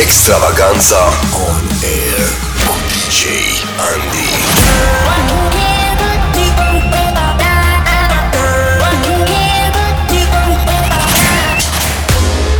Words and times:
Extravaganza 0.00 0.96
on 1.32 1.68
air 1.82 2.28
cu 2.66 2.74
DJ 2.88 3.24
Andy. 3.94 4.28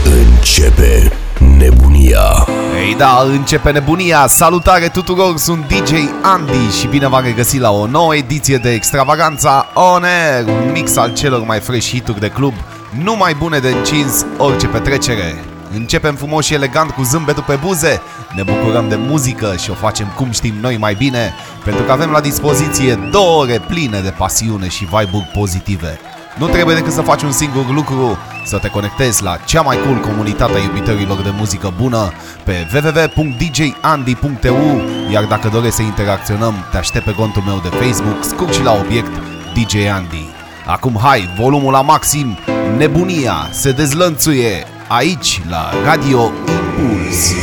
Începe 0.05 1.13
nebunia. 1.59 2.47
Ei 2.87 2.95
da, 2.95 3.23
începe 3.27 3.71
nebunia! 3.71 4.27
Salutare 4.27 4.89
tuturor, 4.89 5.37
sunt 5.37 5.67
DJ 5.67 5.93
Andy 6.23 6.79
și 6.81 6.87
bine 6.87 7.09
v-am 7.09 7.25
regăsit 7.25 7.61
la 7.61 7.71
o 7.71 7.87
nouă 7.87 8.15
ediție 8.15 8.57
de 8.57 8.71
Extravaganța 8.73 9.67
On 9.75 10.05
Air, 10.05 10.47
un 10.47 10.71
mix 10.73 10.97
al 10.97 11.15
celor 11.15 11.45
mai 11.45 11.61
fresh 11.61 11.89
hituri 11.89 12.21
de 12.21 12.29
club, 12.29 12.55
numai 13.03 13.35
bune 13.35 13.59
de 13.59 13.69
încins 13.69 14.27
orice 14.39 14.67
petrecere. 14.67 15.48
Începem 15.75 16.15
frumos 16.15 16.45
și 16.45 16.55
elegant 16.55 16.91
cu 16.91 17.03
zâmbetul 17.03 17.45
pe 17.47 17.59
buze, 17.65 18.03
ne 18.35 18.43
bucurăm 18.43 18.89
de 18.89 18.97
muzică 18.97 19.55
și 19.63 19.71
o 19.71 19.75
facem 19.75 20.13
cum 20.17 20.31
știm 20.31 20.55
noi 20.61 20.77
mai 20.77 20.95
bine, 20.95 21.35
pentru 21.65 21.83
că 21.83 21.93
avem 21.93 22.11
la 22.11 22.21
dispoziție 22.21 22.95
două 22.95 23.41
ore 23.41 23.63
pline 23.69 24.01
de 24.01 24.15
pasiune 24.19 24.69
și 24.69 24.85
vibe-uri 24.85 25.31
pozitive. 25.33 25.99
Nu 26.39 26.47
trebuie 26.47 26.75
decât 26.75 26.93
să 26.93 27.01
faci 27.01 27.23
un 27.23 27.33
singur 27.33 27.71
lucru, 27.71 28.19
să 28.45 28.59
te 28.59 28.69
conectezi 28.69 29.23
la 29.23 29.37
cea 29.45 29.61
mai 29.61 29.79
cool 29.85 30.01
comunitate 30.01 30.59
a 30.59 30.63
iubitorilor 30.63 31.23
de 31.23 31.33
muzică 31.37 31.73
bună 31.81 32.13
pe 32.45 32.67
www.djandy.eu 32.75 34.81
Iar 35.13 35.25
dacă 35.25 35.49
dorești 35.49 35.75
să 35.75 35.83
interacționăm, 35.83 36.55
te 36.71 36.77
aștept 36.77 37.05
pe 37.05 37.15
contul 37.15 37.43
meu 37.43 37.61
de 37.63 37.69
Facebook, 37.69 38.25
scurt 38.25 38.53
și 38.53 38.63
la 38.63 38.73
obiect 38.73 39.13
DJ 39.55 39.75
Andy. 39.93 40.29
Acum 40.67 40.99
hai, 41.03 41.29
volumul 41.37 41.73
la 41.73 41.83
maxim, 41.83 42.39
nebunia 42.77 43.49
se 43.51 43.73
dezlănțuie 43.73 44.67
aici 44.89 45.43
la 45.47 45.71
Radio 45.85 46.33
Impuls. 46.47 47.35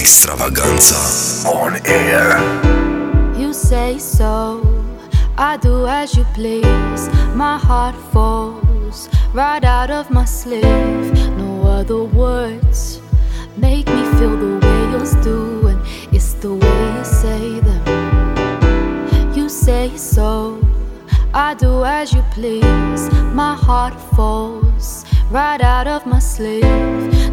Extravaganza 0.00 0.96
on 1.48 1.78
air. 1.84 2.38
You 3.36 3.52
say 3.52 3.98
so, 3.98 4.62
I 5.36 5.58
do 5.58 5.86
as 5.86 6.16
you 6.16 6.24
please. 6.34 7.10
My 7.34 7.58
heart 7.58 7.94
falls 8.10 9.08
right 9.34 9.62
out 9.64 9.90
of 9.90 10.10
my 10.10 10.24
sleeve. 10.24 11.12
No 11.36 11.62
other 11.66 12.04
words 12.04 13.00
make 13.56 13.86
me 13.86 14.04
feel 14.16 14.36
the 14.36 14.58
way 14.66 14.90
yours 14.92 15.14
do, 15.22 15.68
and 15.68 15.80
it's 16.10 16.32
the 16.34 16.54
way 16.54 16.96
you 16.96 17.04
say 17.04 17.60
them. 17.60 19.34
You 19.34 19.48
say 19.50 19.94
so, 19.96 20.58
I 21.34 21.54
do 21.54 21.84
as 21.84 22.14
you 22.14 22.22
please. 22.30 23.10
My 23.34 23.54
heart 23.54 23.94
falls 24.16 25.03
right 25.30 25.60
out 25.60 25.86
of 25.86 26.06
my 26.06 26.18
sleeve. 26.18 26.62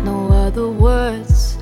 No 0.04 0.32
other 0.32 0.70
words 0.70 1.58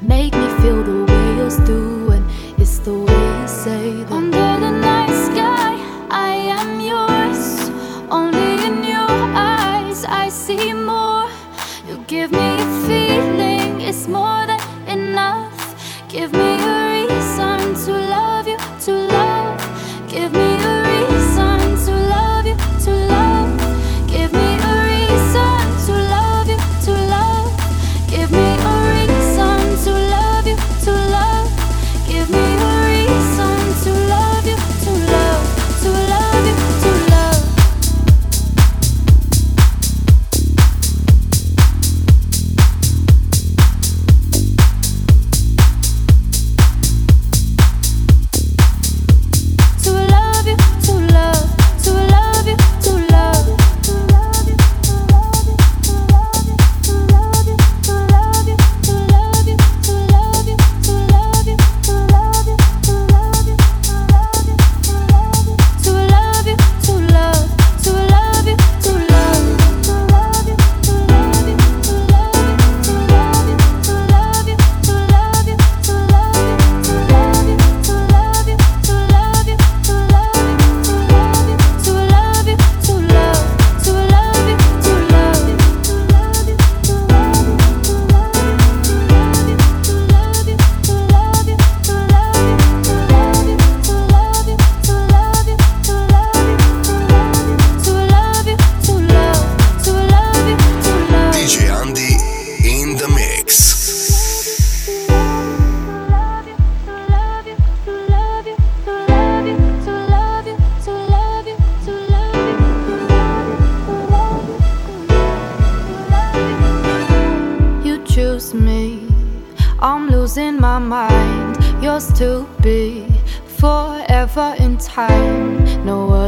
make 0.00 0.34
me 0.34 0.48
feel 0.60 0.82
the 0.82 1.04
way 1.04 1.36
yours 1.36 1.58
do, 1.58 2.10
and 2.10 2.24
it's 2.60 2.78
the 2.78 2.94
way 2.94 3.40
you 3.40 3.48
say 3.48 4.02
them. 4.04 4.12
Under 4.12 4.60
the 4.60 4.70
night 4.70 5.14
sky, 5.26 5.76
I 6.10 6.32
am 6.58 6.80
yours. 6.80 7.70
Only 8.10 8.64
in 8.66 8.84
your 8.84 9.10
eyes, 9.34 10.04
I 10.04 10.28
see 10.28 10.72
more. 10.72 11.28
You 11.86 12.02
give 12.06 12.32
me 12.32 12.38
a 12.38 12.68
feeling, 12.86 13.80
it's 13.80 14.06
more 14.08 14.46
than 14.46 14.60
enough. 14.88 15.58
Give 16.08 16.32
me 16.32 16.54
a 16.62 16.89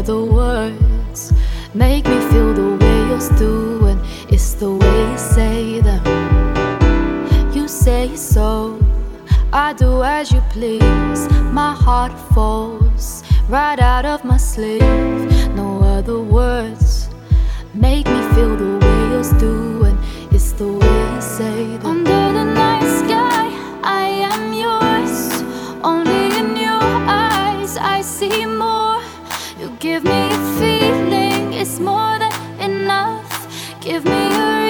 Other 0.02 0.24
words 0.24 1.32
make 1.74 2.04
me 2.08 2.18
feel 2.30 2.52
the 2.52 2.76
way 2.76 2.98
yours 3.08 3.28
do, 3.38 3.86
and 3.86 4.00
it's 4.32 4.54
the 4.54 4.74
way 4.74 5.10
you 5.12 5.16
say 5.16 5.80
them. 5.80 6.02
You 7.54 7.68
say 7.68 8.16
so, 8.16 8.80
I 9.52 9.74
do 9.74 10.02
as 10.02 10.32
you 10.32 10.40
please. 10.50 11.20
My 11.52 11.72
heart 11.72 12.12
falls 12.34 13.22
right 13.48 13.78
out 13.78 14.04
of 14.04 14.24
my 14.24 14.38
sleeve. 14.38 14.82
No 15.54 15.80
other 15.84 16.18
words 16.18 17.08
make 17.72 18.04
me 18.08 18.22
feel 18.34 18.56
the 18.56 18.84
way 18.84 18.98
yours 19.12 19.30
do, 19.34 19.84
and 19.84 19.96
it's 20.34 20.50
the 20.50 20.66
way 20.66 21.14
you 21.14 21.20
say 21.20 21.76
them. 21.76 21.86
Under 21.86 22.24
the 22.38 22.44
night 22.60 22.88
sky, 23.04 23.44
I 23.84 24.06
am 24.32 24.52
yours. 24.52 25.44
Only 25.84 26.24
in 26.40 26.56
your 26.56 26.86
eyes, 27.06 27.76
I 27.76 28.00
see 28.02 28.46
more. 28.46 28.81
Give 29.82 30.04
me 30.04 30.28
a 30.30 30.58
feeling, 30.60 31.54
it's 31.54 31.80
more 31.80 32.16
than 32.16 32.70
enough. 32.70 33.48
Give 33.80 34.04
me 34.04 34.12
a 34.12 34.61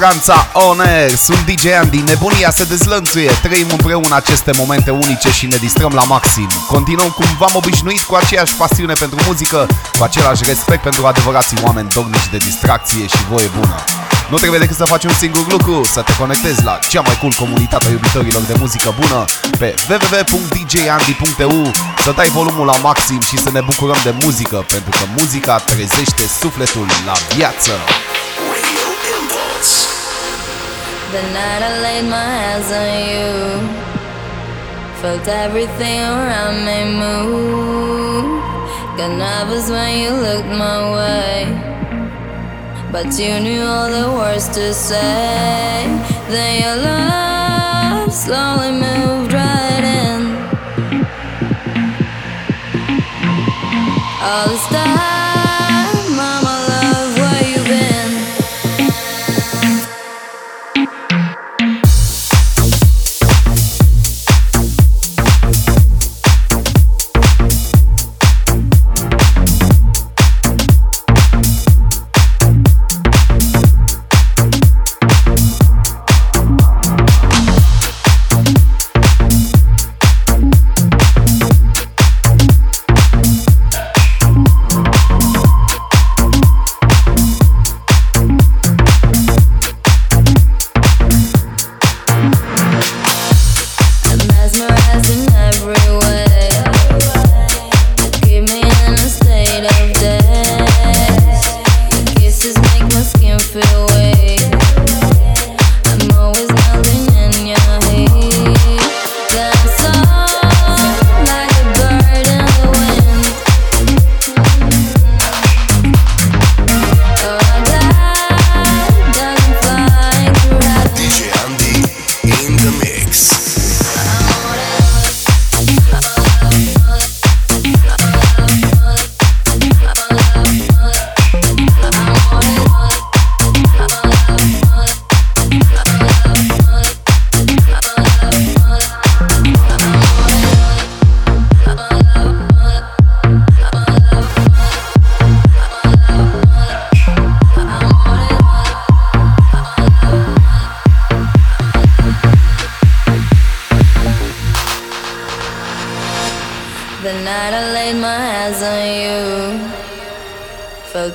Extravaganța 0.00 0.50
on 0.68 0.80
air, 0.80 1.14
sunt 1.14 1.38
DJ 1.44 1.64
Andy, 1.80 2.02
nebunia 2.06 2.50
se 2.50 2.64
dezlănțuie. 2.64 3.30
Trăim 3.42 3.66
împreună 3.70 4.14
aceste 4.14 4.52
momente 4.56 4.90
unice 4.90 5.30
și 5.30 5.46
ne 5.46 5.56
distrăm 5.56 5.92
la 5.92 6.02
maxim. 6.02 6.48
Continuăm 6.66 7.10
cum 7.10 7.26
v-am 7.38 7.50
obișnuit 7.54 8.00
cu 8.00 8.14
aceeași 8.14 8.54
pasiune 8.54 8.92
pentru 8.92 9.18
muzică 9.26 9.66
Cu 9.98 10.04
același 10.04 10.44
respect 10.44 10.82
pentru 10.82 11.06
adevărații 11.06 11.58
oameni 11.62 11.88
dornici 11.88 12.28
de 12.30 12.36
distracție 12.36 13.06
și 13.06 13.24
voie 13.30 13.50
bună. 13.58 13.74
Nu 14.30 14.36
trebuie 14.36 14.60
decât 14.60 14.76
să 14.76 14.84
faci 14.84 15.04
un 15.04 15.14
singur 15.18 15.46
lucru 15.50 15.84
Să 15.84 16.00
te 16.02 16.16
conectezi 16.16 16.64
la 16.64 16.78
cea 16.88 17.00
mai 17.00 17.18
cool 17.20 17.32
comunitate 17.38 17.86
a 17.88 17.90
iubitorilor 17.90 18.42
de 18.42 18.54
muzică 18.58 18.94
bună 19.00 19.24
Pe 19.58 19.74
www.djandy.eu 19.88 21.70
Să 22.04 22.12
dai 22.16 22.28
volumul 22.28 22.66
la 22.66 22.76
maxim 22.82 23.20
și 23.20 23.38
să 23.38 23.50
ne 23.50 23.60
bucurăm 23.60 23.96
de 24.04 24.14
muzică 24.22 24.64
Pentru 24.72 24.90
că 24.90 25.04
muzica 25.18 25.56
trezește 25.56 26.22
sufletul 26.40 26.86
la 27.06 27.12
viață 27.36 27.72
The 31.10 31.22
night 31.22 31.62
I 31.62 31.72
laid 31.82 32.04
my 32.08 32.28
hands 32.38 32.70
on 32.70 32.90
you, 33.10 33.30
felt 35.00 35.26
everything 35.26 35.98
around 35.98 36.64
me 36.64 36.84
move. 37.02 38.40
Got 38.96 39.18
nervous 39.18 39.68
when 39.68 39.98
you 40.02 40.10
looked 40.10 40.46
my 40.46 40.78
way, 40.94 41.34
but 42.92 43.18
you 43.18 43.40
knew 43.40 43.62
all 43.62 43.90
the 43.90 44.08
words 44.18 44.46
to 44.50 44.72
say. 44.72 45.88
Then 46.28 46.62
your 46.62 46.76
love 46.76 48.12
slowly 48.14 48.70
moved 48.70 49.32
right 49.32 49.82
in. 49.82 50.20
All 54.22 54.46
the 54.46 54.58
time, 54.70 55.09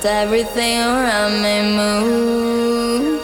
everything 0.06 0.78
around 0.78 1.42
me 1.42 1.76
move. 1.76 3.20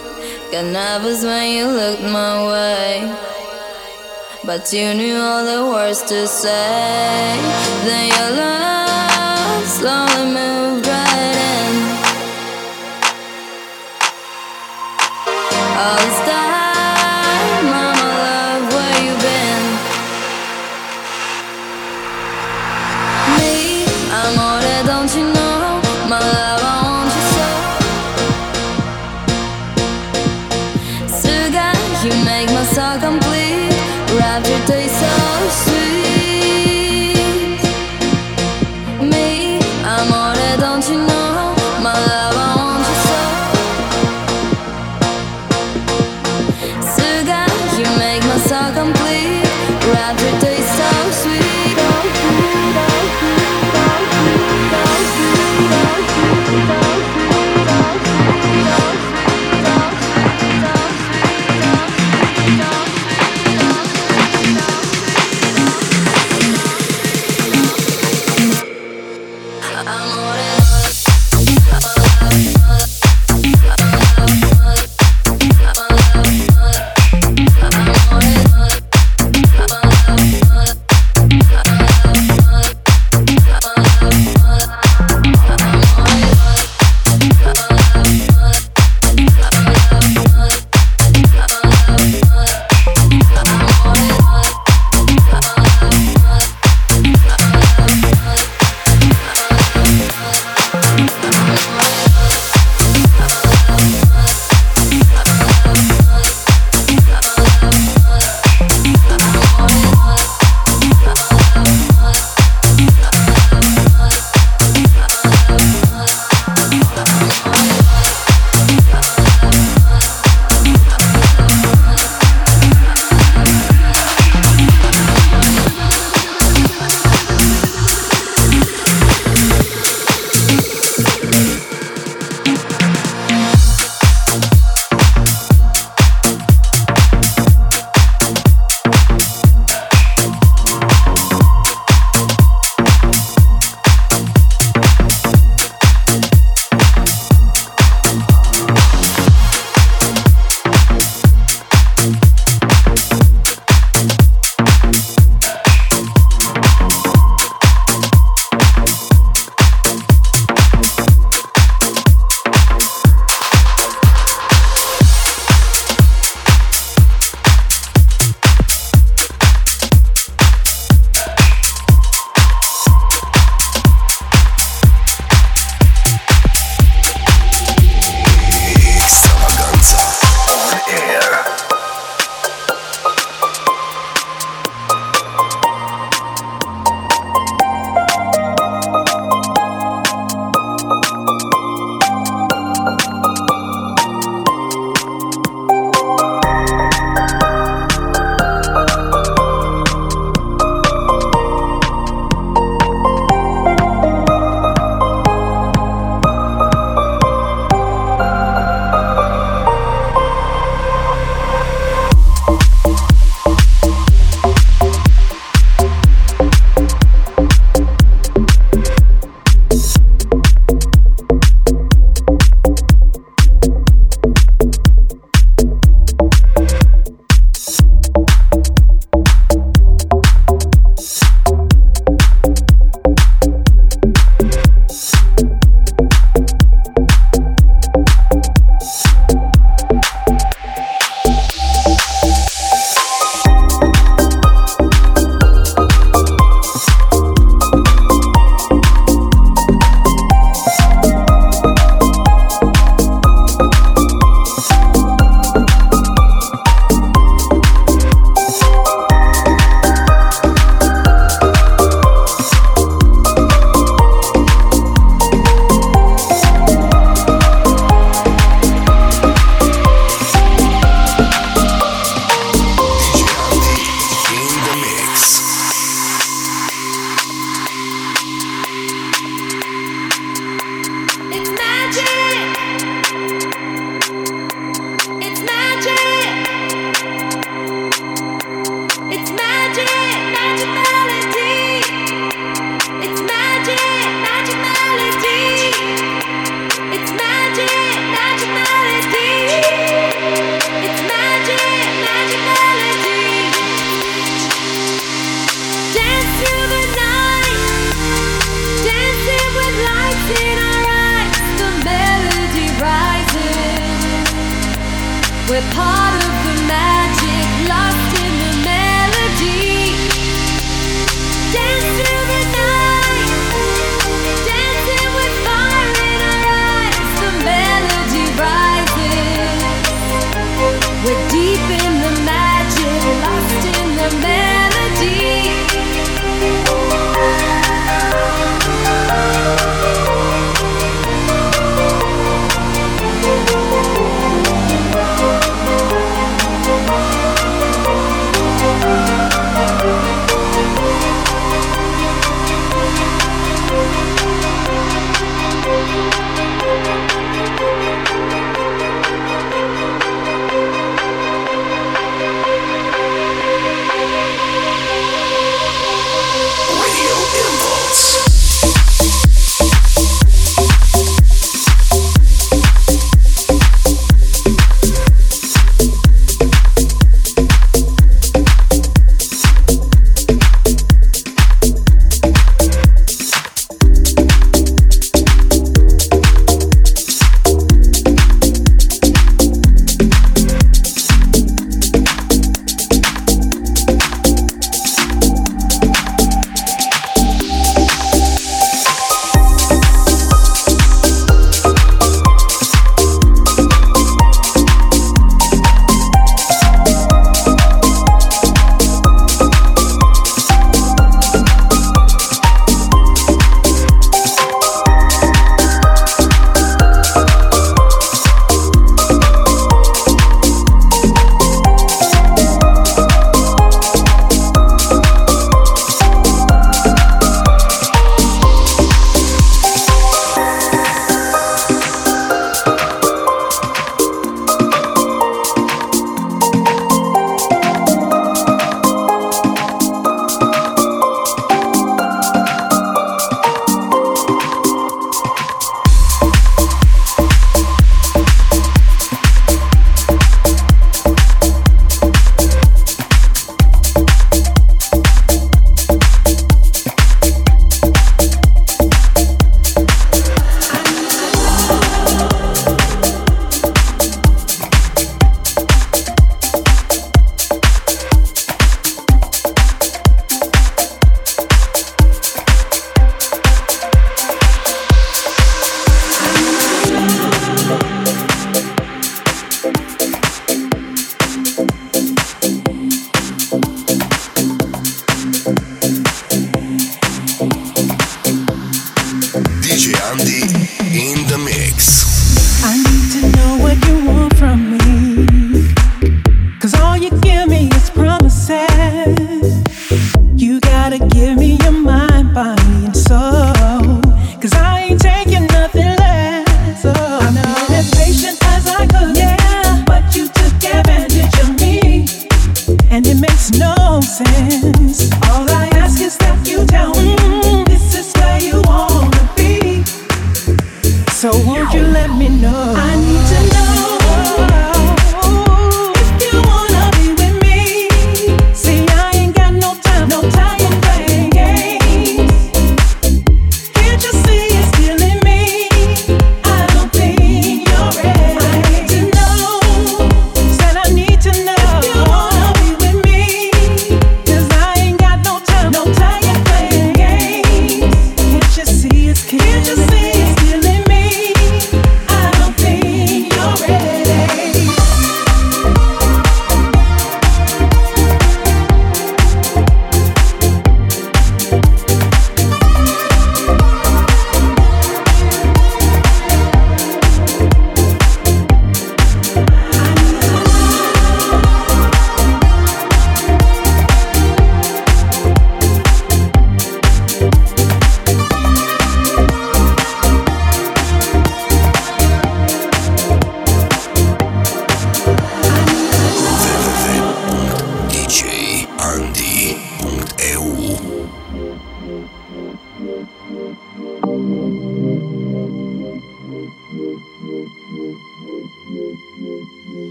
Got 0.51 0.65
nervous 0.65 1.23
when 1.23 1.49
you 1.55 1.65
looked 1.67 2.03
my 2.03 2.45
way. 2.51 3.15
But 4.43 4.71
you 4.73 4.93
knew 4.93 5.15
all 5.15 5.45
the 5.45 5.63
words 5.71 6.01
to 6.03 6.27
say. 6.27 7.39
Then 7.85 8.07
your 8.15 8.31
love 8.43 9.65
slowly 9.65 10.25
moved 10.37 10.87
right 10.87 11.37
in. 11.55 11.75
All 15.77 15.97
this. 15.97 16.22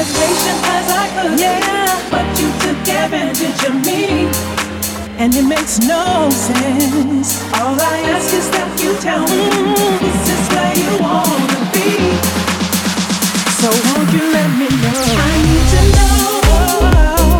as 0.00 0.12
patient 0.16 0.60
as 0.76 0.86
I 1.02 1.06
could. 1.14 1.38
Yeah. 1.38 1.92
But 2.10 2.26
you 2.40 2.48
took 2.62 2.80
advantage 2.88 3.60
of 3.68 3.74
me. 3.84 4.32
And 5.20 5.34
it 5.34 5.44
makes 5.44 5.78
no 5.80 6.30
sense. 6.30 7.28
All 7.60 7.76
I 7.76 7.96
ask 8.14 8.32
is 8.32 8.48
that 8.56 8.70
you 8.82 8.96
tell 9.06 9.24
me 9.28 9.42
mm-hmm. 9.52 10.00
this 10.04 10.22
is 10.34 10.44
where 10.54 10.74
you 10.82 10.92
wanna 11.04 11.60
be. 11.76 11.90
So 13.60 13.68
won't 13.86 14.08
you 14.16 14.24
let 14.36 14.50
me 14.60 14.68
know? 14.84 15.02
I 15.28 15.34
need 15.44 15.66
to 15.74 15.82
know. 15.96 17.39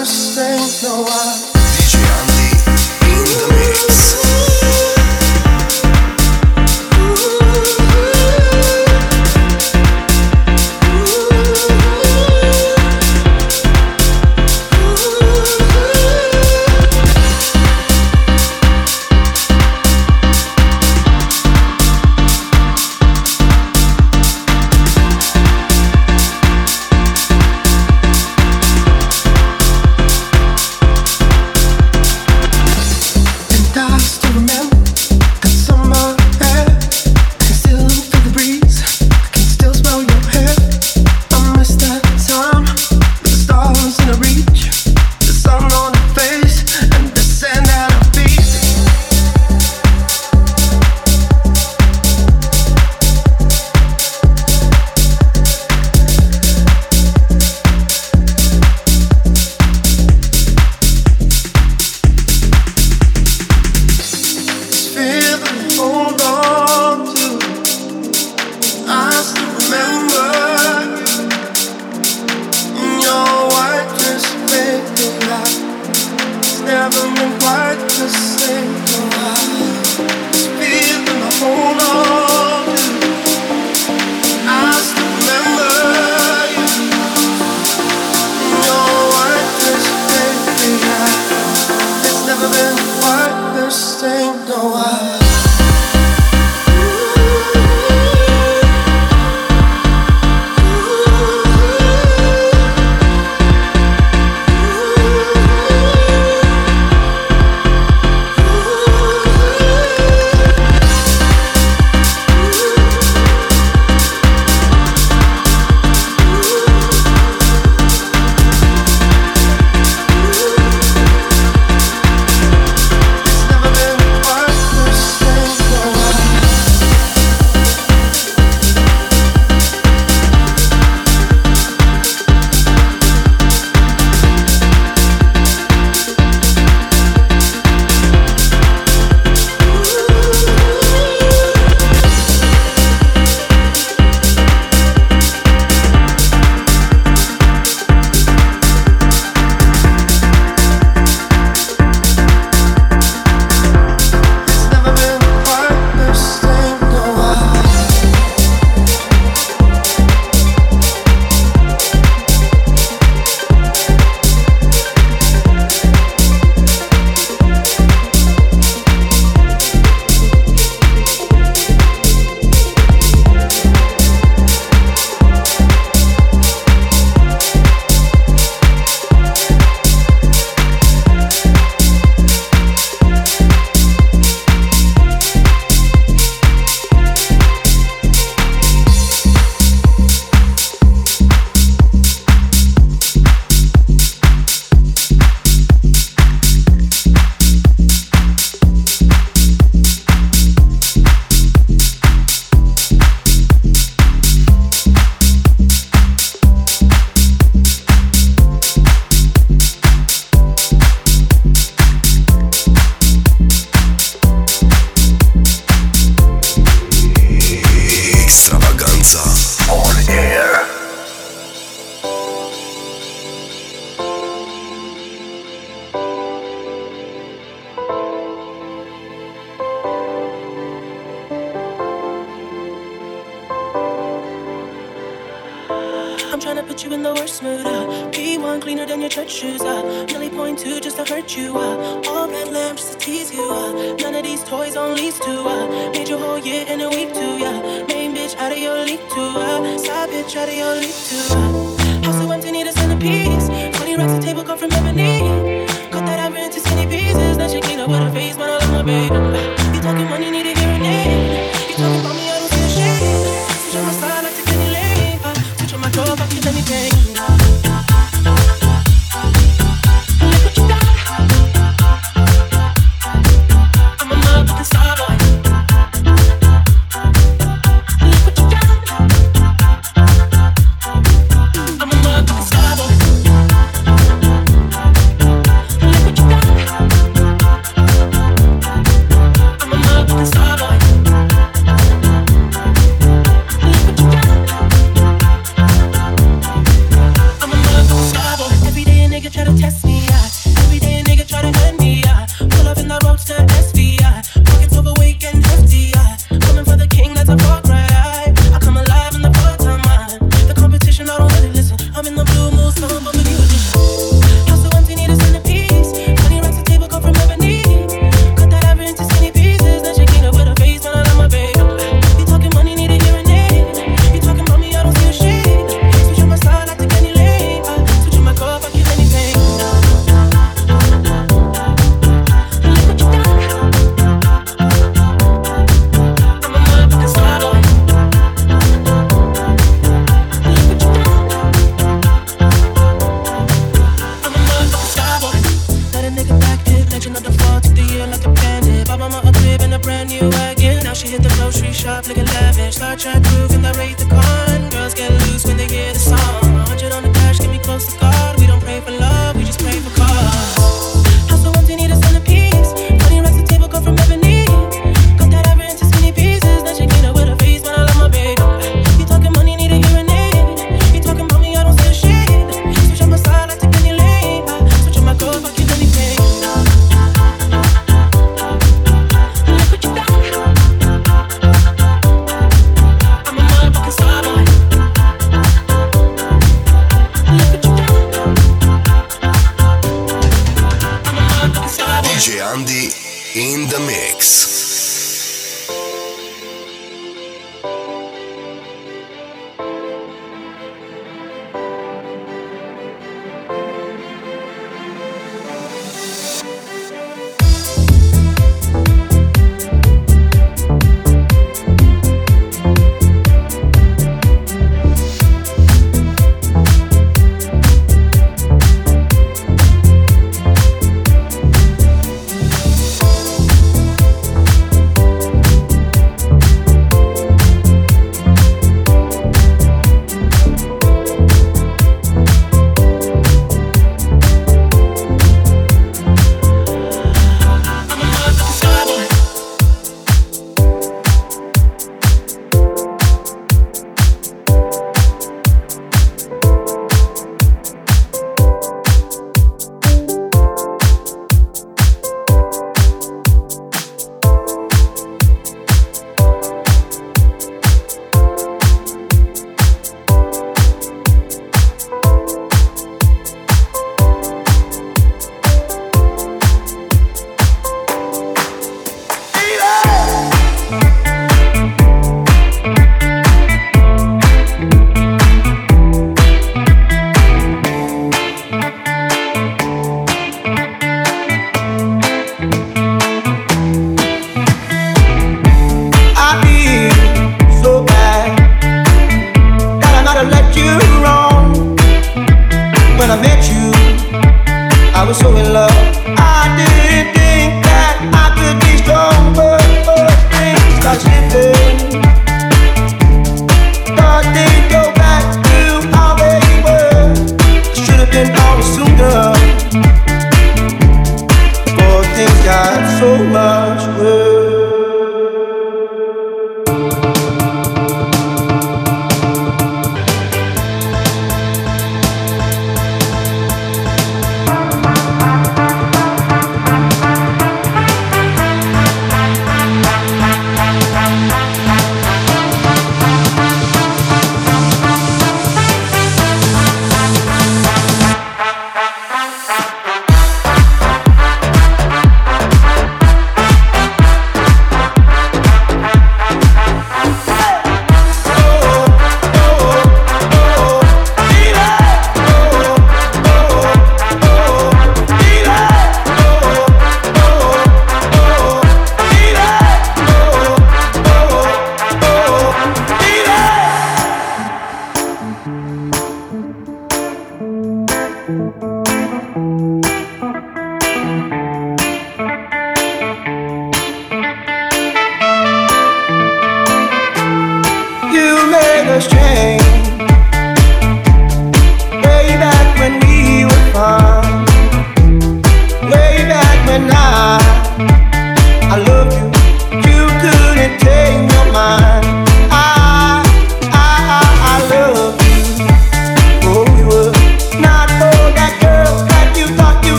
just 0.00 0.38
ain't 0.38 0.82
no 0.82 1.04
I. 1.06 1.49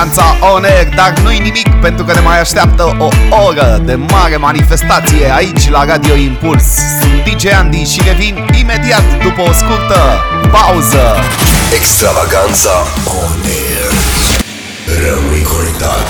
extravaganța 0.00 0.54
On 0.54 0.64
Air, 0.64 0.88
dar 0.94 1.12
nu-i 1.22 1.38
nimic 1.38 1.68
pentru 1.80 2.04
că 2.04 2.12
ne 2.12 2.20
mai 2.20 2.40
așteaptă 2.40 2.96
o 2.98 3.08
oră 3.46 3.80
de 3.84 3.94
mare 3.94 4.36
manifestație 4.36 5.32
aici 5.34 5.68
la 5.70 5.84
Radio 5.84 6.14
Impuls. 6.14 6.64
Sunt 7.00 7.24
DJ 7.24 7.44
Andy 7.52 7.84
și 7.84 8.00
revin 8.06 8.48
imediat 8.60 9.22
după 9.22 9.40
o 9.40 9.52
scurtă 9.52 10.24
pauză. 10.50 11.16
Extravaganța 11.74 12.70
On 13.06 13.40
Air. 13.44 13.92
Rămâi 15.04 15.42
conectat. 15.42 16.06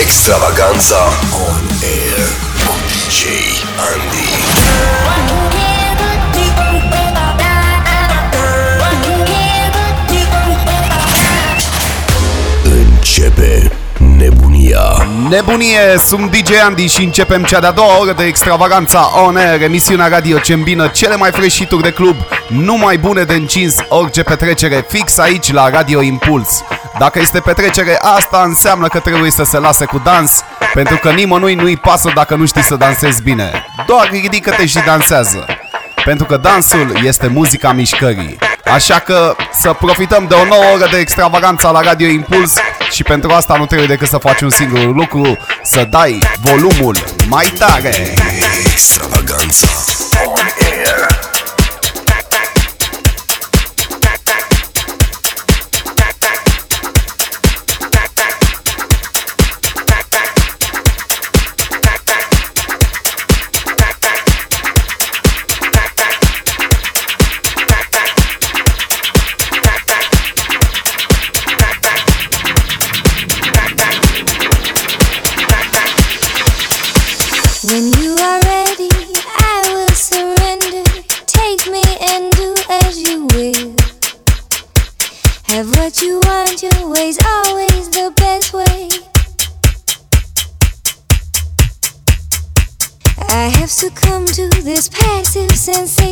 Extravaganța 0.00 0.96
On 1.48 1.64
Air 1.82 2.28
cu 2.66 2.74
DJ 2.88 3.24
Andy. 3.92 4.61
Nebunia. 14.72 15.28
Nebunie, 15.28 15.98
sunt 16.06 16.30
DJ 16.30 16.50
Andy 16.64 16.86
și 16.86 17.02
începem 17.02 17.42
cea 17.42 17.60
de-a 17.60 17.70
doua 17.70 17.98
oră 18.00 18.12
de 18.12 18.24
extravaganța 18.24 19.10
On 19.26 19.36
Air 19.36 19.62
Emisiunea 19.62 20.08
radio 20.08 20.38
ce 20.38 20.52
îmbină 20.52 20.86
cele 20.86 21.16
mai 21.16 21.30
fresh 21.30 21.62
de 21.82 21.90
club 21.90 22.16
Numai 22.48 22.98
bune 22.98 23.22
de 23.22 23.34
încins 23.34 23.76
orice 23.88 24.22
petrecere 24.22 24.84
fix 24.88 25.18
aici 25.18 25.52
la 25.52 25.70
Radio 25.70 26.02
Impuls. 26.02 26.64
Dacă 26.98 27.18
este 27.18 27.40
petrecere, 27.40 27.98
asta 28.00 28.42
înseamnă 28.46 28.86
că 28.86 28.98
trebuie 28.98 29.30
să 29.30 29.44
se 29.44 29.58
lase 29.58 29.84
cu 29.84 30.00
dans 30.04 30.44
Pentru 30.74 30.96
că 30.96 31.10
nimănui 31.10 31.54
nu-i 31.54 31.76
pasă 31.76 32.10
dacă 32.14 32.34
nu 32.34 32.46
știi 32.46 32.62
să 32.62 32.76
dansezi 32.76 33.22
bine. 33.22 33.66
Doar 33.86 34.08
ridică-te 34.10 34.66
și 34.66 34.78
dansează 34.86 35.46
pentru 36.04 36.26
că 36.26 36.36
dansul 36.36 37.00
este 37.04 37.26
muzica 37.26 37.72
mișcării. 37.72 38.38
Așa 38.64 38.98
că 38.98 39.36
să 39.52 39.72
profităm 39.72 40.26
de 40.28 40.34
o 40.34 40.44
nouă 40.44 40.64
oră 40.74 40.88
de 40.90 40.96
extravaganță 40.98 41.68
la 41.68 41.80
Radio 41.80 42.08
Impuls 42.08 42.54
și 42.92 43.02
pentru 43.02 43.30
asta 43.30 43.56
nu 43.56 43.66
trebuie 43.66 43.88
decât 43.88 44.08
să 44.08 44.18
faci 44.18 44.40
un 44.40 44.50
singur 44.50 44.94
lucru, 44.94 45.36
să 45.62 45.84
dai 45.84 46.18
volumul 46.40 46.96
mai 47.28 47.52
tare. 47.58 48.14
Extravaganța 48.72 49.68
on 50.26 50.46
air. 50.60 51.11
This 94.82 94.88
passive 94.88 95.50
sensation, 95.52 96.11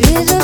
realidad. 0.00 0.35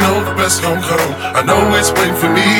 know 0.00 0.24
the 0.24 0.34
best 0.34 0.62
gon' 0.62 0.80
come. 0.82 1.10
I 1.34 1.42
know 1.42 1.60
it's 1.76 1.90
waiting 1.92 2.16
for 2.16 2.30
me. 2.30 2.50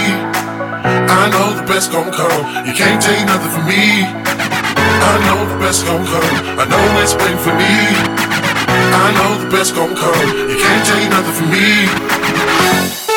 I 1.20 1.30
know 1.30 1.54
the 1.54 1.66
best 1.66 1.92
gon' 1.92 2.12
come. 2.12 2.66
You 2.66 2.74
can't 2.74 3.00
take 3.02 3.24
nothing 3.26 3.50
from 3.50 3.66
me. 3.66 4.04
I 4.04 5.14
know 5.26 5.38
the 5.46 5.58
best 5.58 5.86
gon' 5.86 6.04
come. 6.06 6.34
I 6.58 6.64
know 6.68 6.84
it's 7.02 7.14
waiting 7.14 7.38
for 7.38 7.54
me. 7.54 7.74
I 9.04 9.08
know 9.16 9.44
the 9.44 9.50
best 9.50 9.74
gon' 9.74 9.94
come. 9.94 10.26
You 10.50 10.56
can't 10.56 10.84
take 10.86 11.08
nothing 11.10 11.34
from 11.38 11.48
me. 11.50 13.07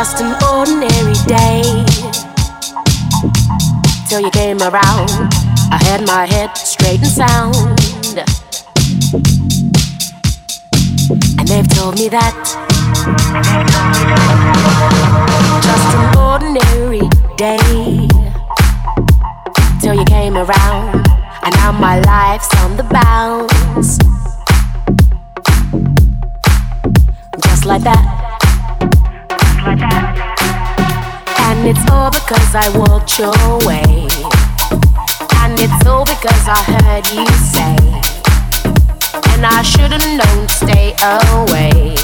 just 0.00 0.22
an 0.22 0.34
ordinary 0.54 1.12
day. 1.26 1.60
Till 4.08 4.20
you 4.20 4.30
came 4.30 4.58
around, 4.62 5.10
I 5.70 5.78
had 5.88 6.06
my 6.06 6.24
head 6.24 6.56
straight 6.56 7.00
and 7.00 7.06
sound. 7.06 7.54
And 11.38 11.46
they've 11.46 11.68
told 11.68 11.96
me 11.96 12.08
that. 12.08 12.34
Just 15.68 15.88
an 16.00 16.16
ordinary 16.16 17.06
day. 17.36 18.08
Till 19.82 19.92
you 19.92 20.06
came 20.06 20.34
around, 20.34 21.06
and 21.44 21.54
now 21.56 21.72
my 21.72 22.00
life's 22.00 22.48
on 22.62 22.78
the 22.78 22.84
bounce. 22.84 23.98
Just 27.44 27.66
like 27.66 27.82
that 27.82 28.19
because 32.30 32.54
I 32.54 32.68
walked 32.78 33.18
your 33.18 33.32
way. 33.66 34.06
And 35.42 35.58
it's 35.58 35.86
all 35.86 36.04
because 36.04 36.46
I 36.46 36.60
heard 36.78 37.06
you 37.10 37.26
say. 37.54 37.76
And 39.34 39.44
I 39.44 39.62
should've 39.62 40.06
known 40.18 40.46
to 40.46 40.54
stay 40.54 40.94
away. 41.02 41.96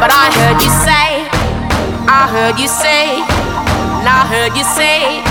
But 0.00 0.10
I 0.10 0.26
heard 0.38 0.58
you 0.62 0.72
say, 0.86 1.28
I 2.08 2.26
heard 2.32 2.58
you 2.58 2.68
say, 2.68 3.20
and 4.00 4.08
I 4.08 4.26
heard 4.26 4.56
you 4.56 4.64
say, 4.64 5.22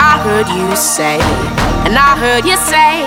I 0.00 0.18
heard 0.24 0.48
you 0.48 0.76
say, 0.76 1.20
and 1.86 1.96
I 1.98 2.16
heard 2.16 2.44
you 2.44 2.56
say, 2.56 3.04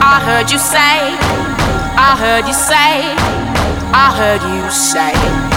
I 0.00 0.20
heard 0.24 0.50
you 0.50 0.58
say, 0.58 1.57
I 2.00 2.16
heard 2.16 2.46
you 2.46 2.54
say, 2.54 3.16
I 3.92 4.14
heard 4.16 4.42
you 4.54 4.70
say, 4.70 5.47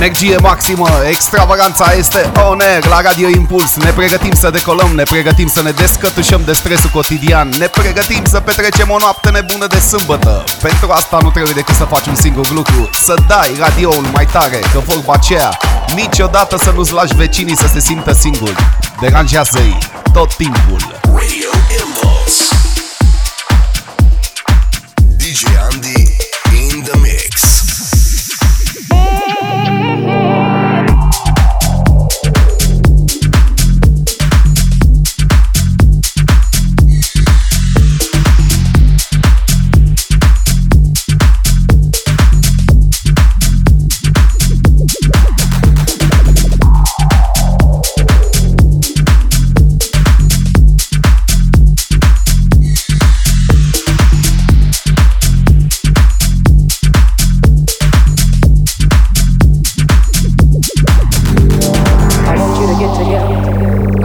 Energie 0.00 0.36
maximă, 0.36 0.88
extravaganța 1.08 1.92
este 1.92 2.30
on 2.48 2.60
air 2.60 2.86
la 2.86 3.00
Radio 3.00 3.28
Impuls. 3.28 3.76
Ne 3.76 3.90
pregătim 3.90 4.32
să 4.32 4.50
decolăm, 4.50 4.90
ne 4.94 5.02
pregătim 5.02 5.48
să 5.48 5.62
ne 5.62 5.70
descătușăm 5.70 6.42
de 6.44 6.52
stresul 6.52 6.90
cotidian. 6.92 7.48
Ne 7.58 7.66
pregătim 7.66 8.24
să 8.24 8.40
petrecem 8.40 8.90
o 8.90 8.98
noapte 8.98 9.30
nebună 9.30 9.66
de 9.66 9.78
sâmbătă. 9.78 10.44
Pentru 10.62 10.90
asta 10.90 11.18
nu 11.22 11.30
trebuie 11.30 11.52
decât 11.52 11.74
să 11.74 11.84
faci 11.84 12.06
un 12.06 12.14
singur 12.14 12.50
lucru. 12.50 12.90
Să 13.02 13.14
dai 13.28 13.56
radioul 13.58 14.06
mai 14.12 14.26
tare, 14.26 14.58
că 14.72 14.78
vorba 14.78 15.12
aceea 15.12 15.58
Niciodată 15.94 16.56
să 16.56 16.70
nu-ți 16.70 16.92
lași 16.92 17.14
vecinii 17.14 17.56
să 17.56 17.66
se 17.66 17.80
simtă 17.80 18.12
singuri. 18.12 18.56
Deranjează-i 19.00 19.78
tot 20.12 20.34
timpul 20.34 20.89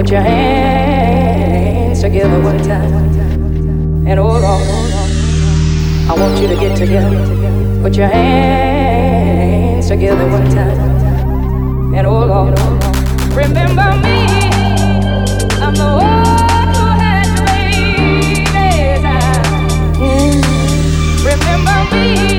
Put 0.06 0.12
your 0.12 0.22
hands 0.22 2.02
together 2.02 2.40
one 2.40 2.60
time. 2.60 2.94
And 4.08 4.20
hold 4.20 4.44
on. 4.44 4.62
I 6.08 6.14
want 6.16 6.40
you 6.40 6.48
to 6.48 6.56
get 6.56 6.78
together. 6.78 7.82
Put 7.82 7.98
your 7.98 8.06
hands 8.06 9.88
together 9.88 10.30
one 10.30 10.48
time. 10.52 11.96
And 11.96 12.06
hold 12.06 12.30
on. 12.30 12.54
Remember 13.34 13.96
me. 14.06 14.28
I'm 15.60 15.74
the 15.74 15.90
one 15.98 16.68
who 16.76 16.86
had 17.02 17.26
you 17.74 18.46
ladies. 18.54 19.10
Mm. 19.98 20.38
Remember 21.26 21.96
me. 21.96 22.35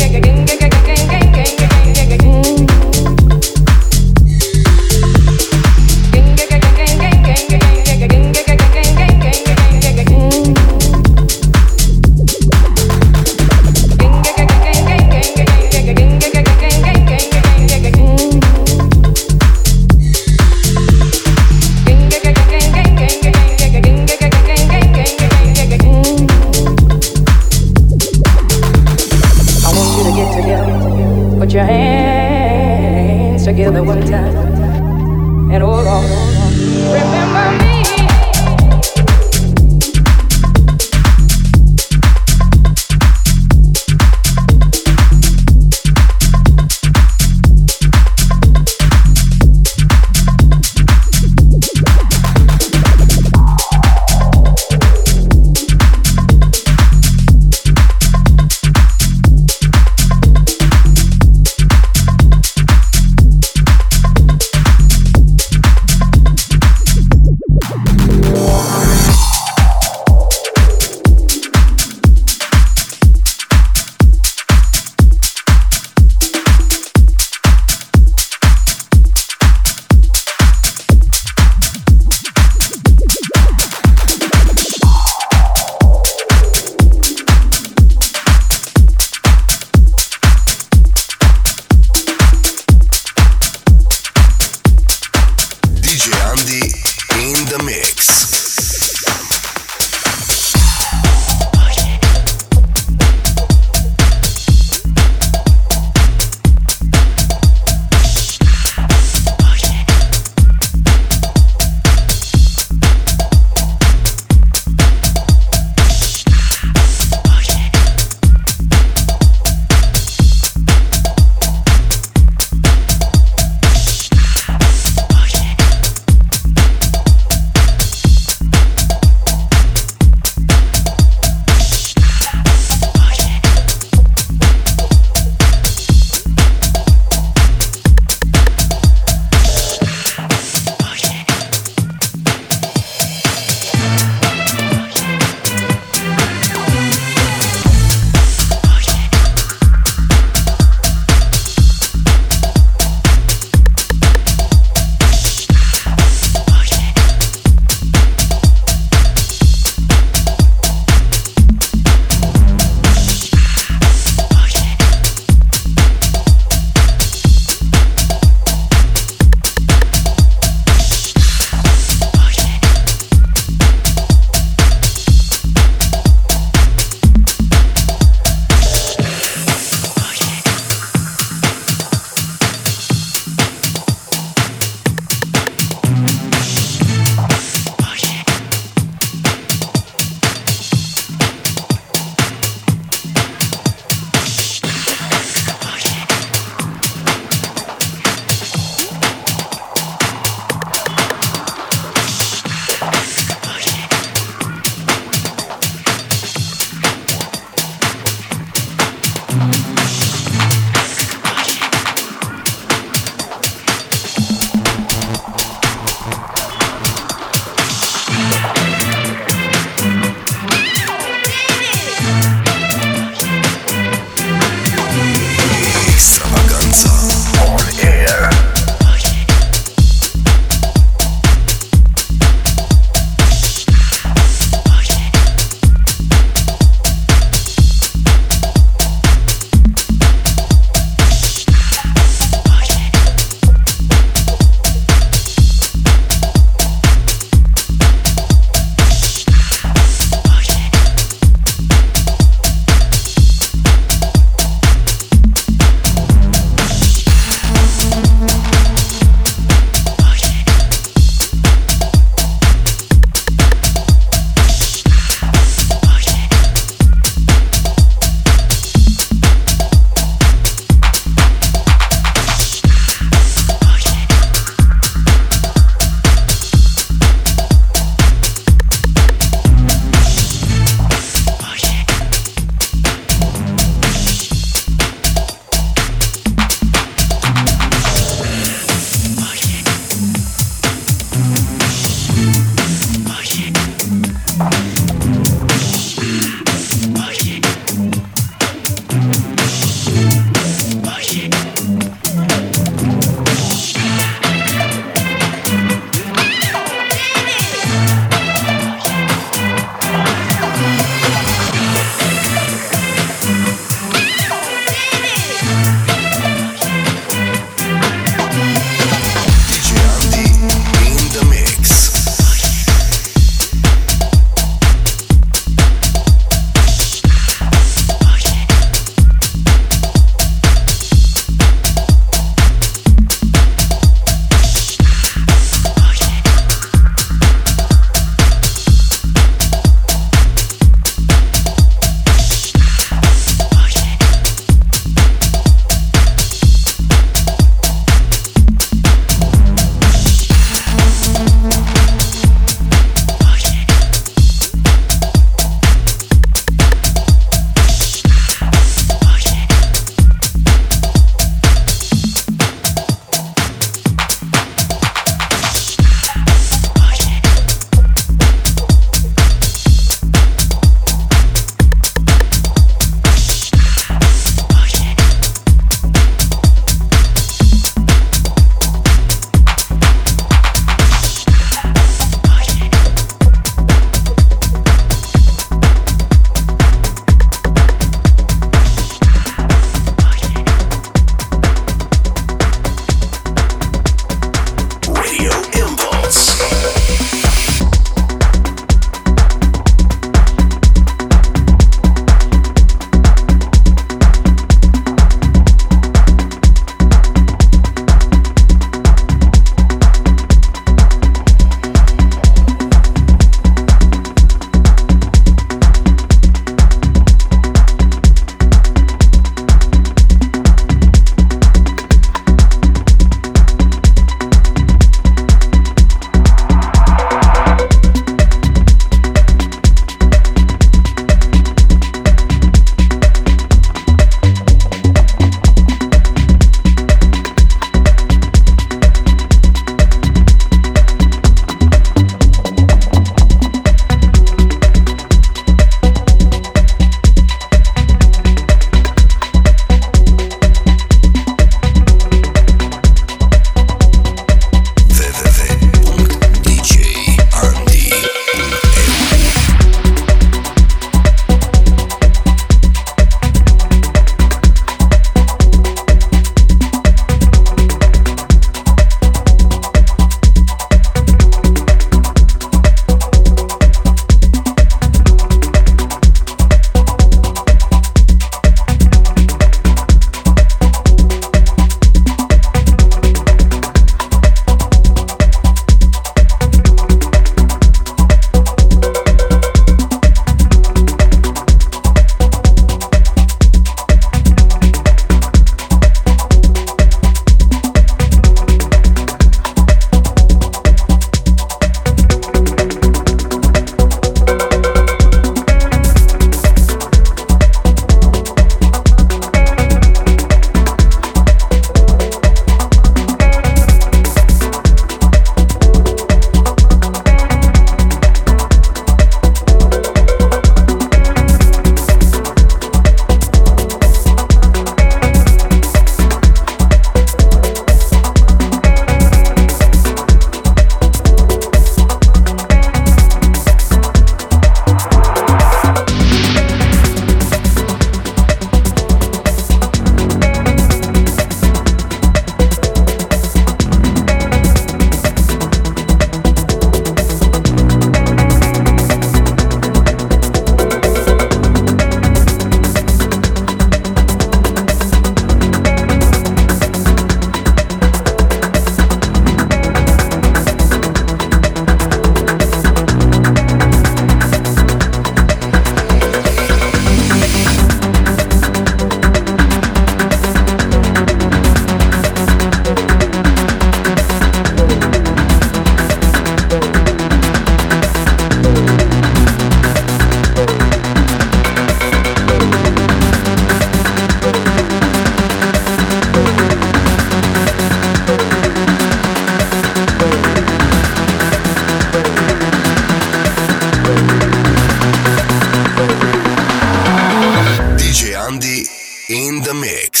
Grandi 598.30 598.62
in 599.08 599.42
the 599.42 599.54
mix. 599.54 600.00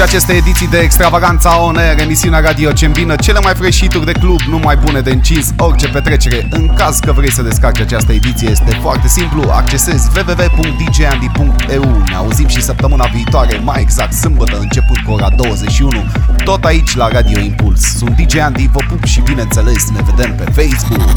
Și 0.00 0.06
aceste 0.06 0.32
ediții 0.32 0.66
de 0.66 0.78
Extravaganța 0.78 1.62
On 1.62 1.76
Air, 1.76 2.00
emisiunea 2.00 2.40
radio 2.40 2.72
ce 2.72 2.86
îmbină 2.86 3.16
cele 3.16 3.38
mai 3.42 3.54
fresh 3.54 3.84
de 4.04 4.12
club, 4.12 4.40
nu 4.40 4.58
mai 4.58 4.76
bune 4.76 5.00
de 5.00 5.10
încins 5.10 5.46
orice 5.56 5.88
petrecere. 5.88 6.48
În 6.50 6.74
caz 6.74 6.98
că 6.98 7.12
vrei 7.12 7.30
să 7.30 7.42
descarci 7.42 7.80
această 7.80 8.12
ediție, 8.12 8.48
este 8.50 8.78
foarte 8.80 9.08
simplu, 9.08 9.50
accesezi 9.50 10.08
www.djandy.eu. 10.16 12.02
Ne 12.08 12.14
auzim 12.14 12.46
și 12.46 12.62
săptămâna 12.62 13.06
viitoare, 13.06 13.60
mai 13.64 13.80
exact 13.80 14.12
sâmbătă, 14.12 14.58
început 14.60 14.98
cu 14.98 15.12
ora 15.12 15.30
21, 15.36 16.04
tot 16.44 16.64
aici 16.64 16.96
la 16.96 17.08
Radio 17.08 17.40
Impuls. 17.40 17.80
Sunt 17.96 18.10
DJ 18.10 18.36
Andy, 18.36 18.68
vă 18.72 18.80
pup 18.88 19.04
și 19.04 19.20
bineînțeles 19.20 19.90
ne 19.90 20.00
vedem 20.04 20.34
pe 20.34 20.62
Facebook. 20.62 21.10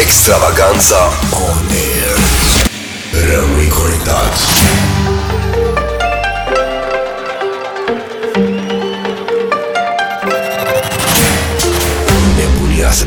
Extravaganza 0.00 1.02
On 1.30 1.66
Air. 1.70 2.18
Rămâi 3.30 3.68
conectat. 3.68 4.32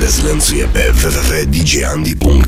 Deslanzi 0.07 0.59
e 0.59 0.67
www.djandi.com 0.67 2.46